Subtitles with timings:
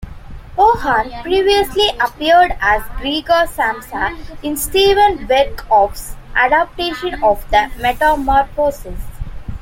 [0.55, 8.97] Hogan previously appeared as Gregor Samsa in Steven Berkoff's adaptation of "The Metamorphosis".